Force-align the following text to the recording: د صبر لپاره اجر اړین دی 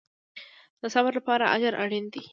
د 0.81 0.83
صبر 0.93 1.13
لپاره 1.19 1.51
اجر 1.55 1.73
اړین 1.83 2.05
دی 2.13 2.23